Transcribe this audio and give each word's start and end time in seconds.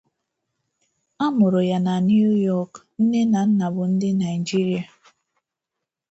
A 1.23 1.25
mụrụ 1.37 1.59
ya 1.69 1.77
na 1.85 1.93
New 2.07 2.31
York, 2.47 2.73
nne 2.99 3.19
na 3.33 3.41
nna 3.47 3.65
bu 3.73 3.83
ndi 3.91 4.09
Naijiria. 4.19 4.83